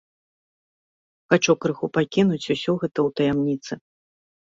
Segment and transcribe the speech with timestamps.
[1.35, 3.73] Хачу крыху пакінуць усё гэта ў таямніцы.